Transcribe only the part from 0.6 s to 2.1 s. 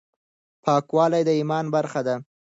پاکواله د ایمان برخه